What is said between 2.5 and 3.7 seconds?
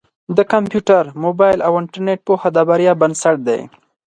د بریا بنسټ دی.